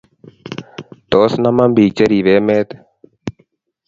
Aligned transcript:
Tos, 1.11 1.31
naman 1.43 1.69
biik 1.75 1.93
cheribe 1.97 2.31
emet 2.39 2.67